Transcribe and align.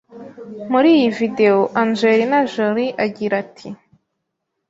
Muri 0.71 0.87
iyi 0.97 1.09
videwo 1.19 1.61
Angelina 1.81 2.39
Jolie 2.51 2.95
agira 3.05 3.33
ati: 3.43 3.67